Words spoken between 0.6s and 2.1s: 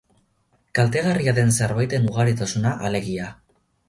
Kaltegarria den zerbaiten